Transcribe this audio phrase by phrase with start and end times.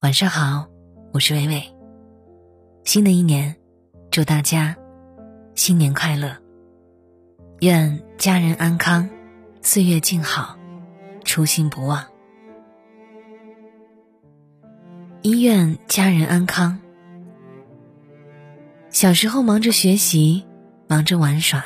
[0.00, 0.68] 晚上好，
[1.14, 1.74] 我是伟伟。
[2.84, 3.56] 新的一年，
[4.10, 4.76] 祝大家
[5.54, 6.36] 新年快乐，
[7.60, 9.08] 愿家人安康，
[9.62, 10.58] 岁月静好，
[11.24, 12.04] 初心不忘。
[15.22, 16.78] 医院家人安康。
[18.90, 20.44] 小时候忙着学习，
[20.86, 21.62] 忙着玩耍；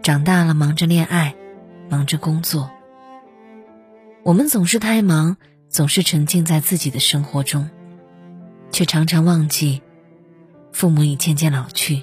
[0.00, 1.34] 长大了忙着恋爱，
[1.90, 2.70] 忙着工作。
[4.22, 5.36] 我们总是太忙。
[5.72, 7.70] 总是沉浸在自己的生活中，
[8.70, 9.80] 却常常忘记，
[10.70, 12.02] 父母已渐渐老去，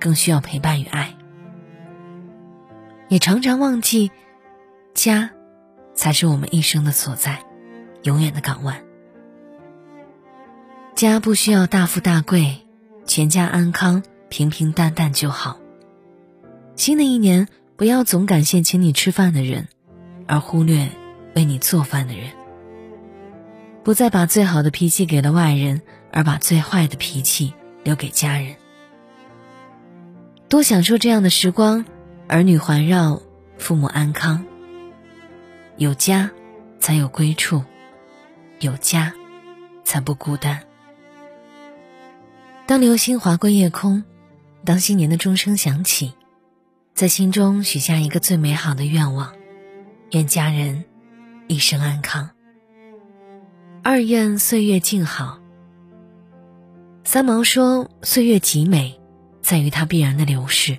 [0.00, 1.14] 更需要陪伴与爱。
[3.10, 4.10] 也常常忘记，
[4.94, 5.30] 家，
[5.94, 7.44] 才是我们一生的所在，
[8.02, 8.82] 永远的港湾。
[10.94, 12.66] 家不需要大富大贵，
[13.04, 15.60] 全家安康、平平淡淡就好。
[16.76, 19.68] 新的一年，不要总感谢请你吃饭的人，
[20.26, 20.88] 而忽略
[21.34, 22.39] 为你做饭的人。
[23.82, 25.80] 不再把最好的脾气给了外人，
[26.12, 28.54] 而把最坏的脾气留给家人。
[30.48, 31.84] 多享受这样的时光，
[32.28, 33.22] 儿女环绕，
[33.56, 34.44] 父母安康。
[35.76, 36.30] 有家，
[36.78, 37.62] 才有归处；
[38.58, 39.14] 有家，
[39.82, 40.60] 才不孤单。
[42.66, 44.04] 当流星划过夜空，
[44.64, 46.12] 当新年的钟声响起，
[46.94, 49.32] 在心中许下一个最美好的愿望：
[50.10, 50.84] 愿家人
[51.48, 52.28] 一生安康。
[53.92, 55.40] 二愿岁月静好。
[57.02, 59.00] 三毛说：“岁月极美，
[59.42, 60.78] 在于它必然的流逝。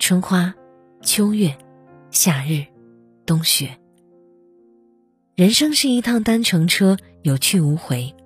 [0.00, 0.52] 春花、
[1.00, 1.56] 秋月、
[2.10, 2.66] 夏日、
[3.24, 3.78] 冬雪。
[5.36, 8.16] 人生是一趟单程车，有去无回，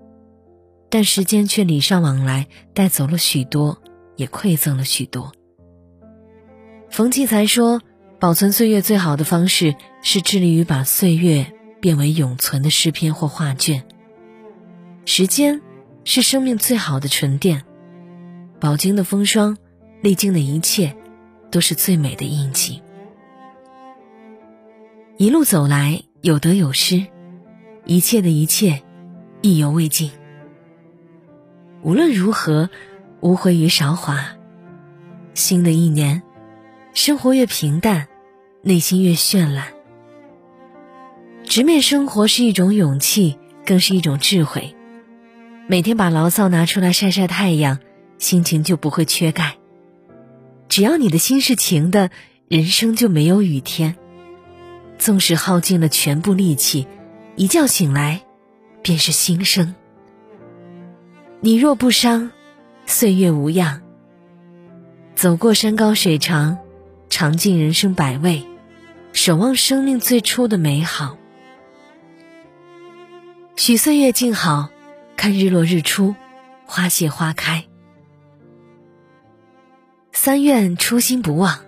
[0.89, 3.83] 但时间却礼尚往来，带走了许多，
[4.17, 5.35] 也馈赠了许多。”
[6.89, 7.83] 冯骥才说
[8.19, 13.83] ：“保存岁月最好的方式，是致力于把岁月。”变为永存的诗篇或画卷。
[15.05, 15.61] 时间
[16.05, 17.65] 是生命最好的沉淀，
[18.61, 19.59] 饱经的风霜，
[20.01, 20.97] 历经的一切，
[21.51, 22.81] 都是最美的印记。
[25.17, 27.05] 一路走来，有得有失，
[27.85, 28.85] 一切的一切，
[29.41, 30.13] 意犹未尽。
[31.83, 32.71] 无论如何，
[33.21, 34.37] 无悔与韶华。
[35.35, 36.23] 新的一年，
[36.95, 38.07] 生活越平淡，
[38.63, 39.82] 内心越绚烂。
[41.53, 43.37] 直面生活是一种勇气，
[43.67, 44.75] 更是一种智慧。
[45.67, 47.79] 每天把牢骚拿出来晒晒太阳，
[48.17, 49.59] 心情就不会缺钙。
[50.71, 52.09] 只要你的心是晴的，
[52.49, 53.97] 人生就没有雨天。
[54.97, 56.87] 纵使耗尽了全部力气，
[57.37, 58.23] 一觉醒来，
[58.81, 59.75] 便是新生。
[61.41, 62.31] 你若不伤，
[62.87, 63.83] 岁月无恙。
[65.15, 66.57] 走过山高水长，
[67.11, 68.43] 尝尽人生百味，
[69.13, 71.19] 守望生命最初的美好。
[73.65, 74.71] 许岁月静好，
[75.17, 76.17] 看日落日出，
[76.67, 77.65] 花谢花开。
[80.11, 81.61] 三愿初心不忘。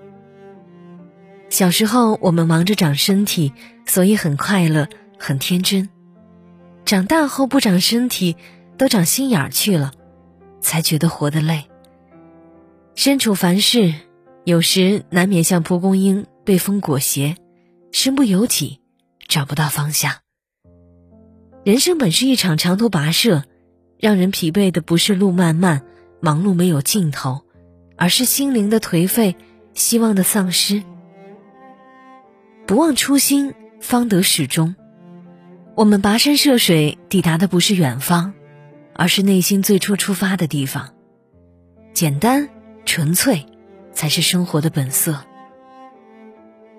[1.51, 3.53] 小时候我们忙着长身体，
[3.87, 4.89] 所以很快乐，
[5.21, 5.89] 很天真。
[6.85, 8.37] 长大后不长身体，
[8.77, 9.93] 都长心眼儿去了，
[10.61, 11.71] 才觉得活得累。
[12.97, 13.95] 身处凡事，
[14.43, 17.37] 有时难免像蒲公英被风裹挟，
[17.93, 18.81] 身不由己，
[19.29, 20.24] 找不到方向。
[21.65, 23.43] 人生本是一场长途跋涉，
[23.99, 25.81] 让人疲惫的不是路漫漫、
[26.21, 27.41] 忙碌没有尽头，
[27.97, 29.35] 而是心灵的颓废、
[29.73, 30.83] 希望的丧失。
[32.67, 34.75] 不忘初心，方得始终。
[35.75, 38.35] 我们跋山涉水，抵达的不是远方，
[38.95, 40.91] 而是内心最初出发的地方。
[41.95, 42.51] 简单
[42.85, 43.47] 纯粹，
[43.95, 45.25] 才是生活的本色。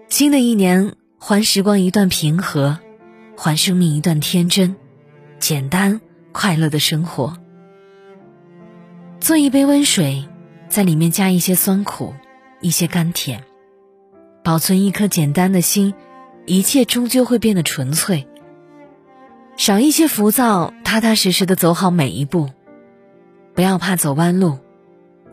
[0.10, 2.78] 新的一年，还时光一段平和。
[3.38, 4.76] 还生命一段天真、
[5.40, 6.02] 简单、
[6.32, 7.38] 快乐的生活。
[9.20, 10.28] 做一杯温水，
[10.70, 12.14] 在里面加一些酸苦，
[12.62, 13.44] 一些甘甜。
[14.44, 15.94] 保存一颗简单的心，
[16.46, 18.28] 一切终究会变得纯粹。
[19.58, 22.50] 少一些浮躁，踏踏实实的走好每一步。
[23.54, 24.60] 不要怕走弯路，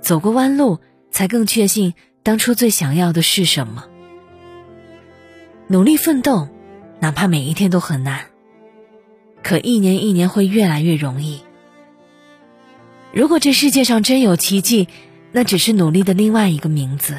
[0.00, 0.78] 走过弯路，
[1.10, 3.84] 才更确信当初最想要的是什么。
[5.66, 6.48] 努力奋斗。
[7.02, 8.26] 哪怕每一天都很难，
[9.42, 11.40] 可一年一年会越来越容易。
[13.12, 14.86] 如果这世界上真有奇迹，
[15.32, 17.16] 那只是努力的另外一个名字。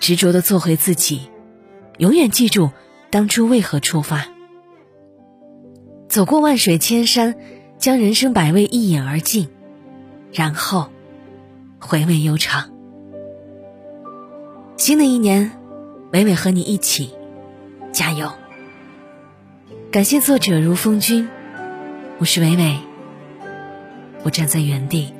[0.00, 1.28] 执着的做回自己，
[1.98, 2.70] 永远记住
[3.10, 4.26] 当初为何出发。
[6.08, 7.34] 走过万水千山，
[7.76, 9.46] 将人生百味一饮而尽，
[10.32, 10.90] 然后
[11.78, 12.72] 回味悠长。
[14.78, 15.52] 新的一年，
[16.10, 17.12] 每每和你一起。
[17.92, 18.32] 加油！
[19.90, 21.28] 感谢作者如风君，
[22.18, 22.78] 我是伟伟，
[24.22, 25.12] 我站在原地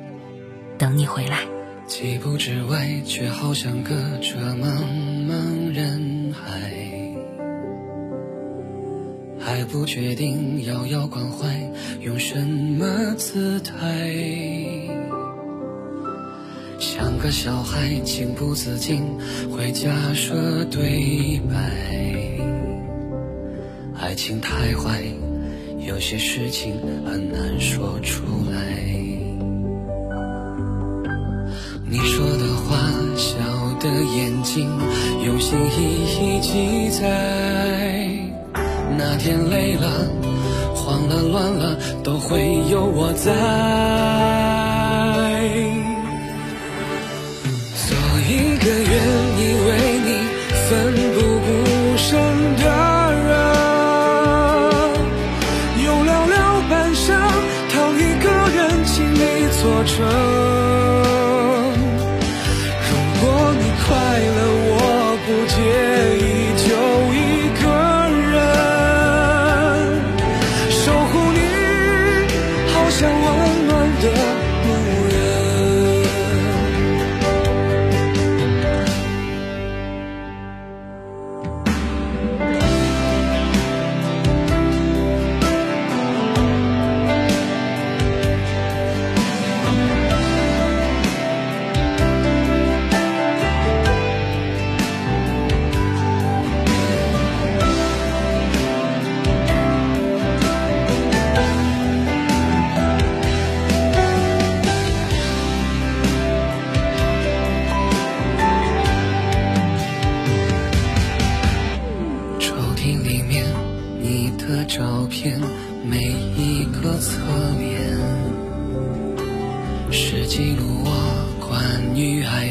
[0.79, 1.41] 等你回来。
[1.85, 4.65] 几步之外，却好像隔着茫
[5.29, 6.71] 茫人海，
[9.39, 11.55] 还不确定遥遥关怀
[12.01, 13.77] 用什么姿态，
[16.79, 19.03] 像个小孩情不自禁
[19.55, 21.69] 会假设对白，
[24.03, 25.01] 爱情太坏。
[25.87, 26.73] 有些事情
[27.05, 28.21] 很难说出
[28.51, 28.57] 来。
[31.89, 32.75] 你说的话，
[33.15, 33.33] 笑
[33.79, 34.69] 的眼睛，
[35.25, 36.03] 用心一
[36.35, 36.99] 一记载。
[38.97, 40.05] 那天累了，
[40.75, 43.31] 慌了，乱了，都会有我在。
[47.87, 47.95] 做
[48.27, 49.22] 一个愿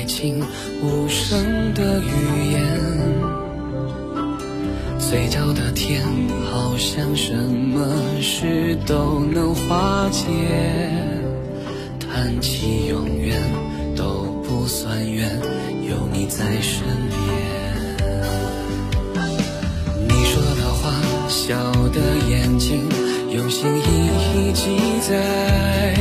[0.02, 0.44] 爱情
[0.82, 2.60] 无声的语言。
[4.99, 6.02] 嘴角的甜，
[6.50, 7.87] 好像什么
[8.20, 10.25] 事都能化解。
[12.00, 13.40] 谈起永远
[13.94, 15.40] 都不算远，
[15.88, 17.22] 有你在身边。
[20.08, 20.90] 你说的话，
[21.28, 21.72] 笑。
[21.93, 22.88] 的眼睛，
[23.31, 24.76] 用心一一记
[25.08, 25.94] 载。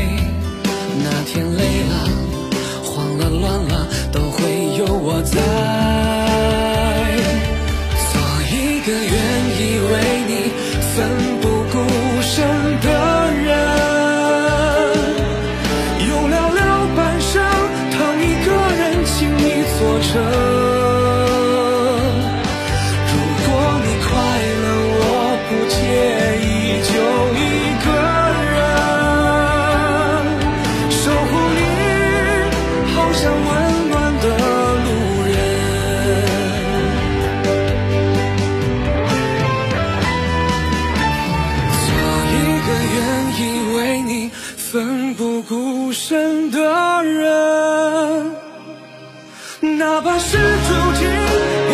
[1.04, 1.94] 那天累了，
[5.32, 5.38] 在。
[8.12, 8.16] 做
[8.52, 9.16] 一个愿
[9.58, 9.62] 意
[9.92, 9.94] 为
[10.28, 10.32] 你
[10.94, 10.96] 奋
[11.42, 11.51] 不
[45.12, 48.36] 奋不顾身的人，
[49.78, 51.71] 哪怕是注定。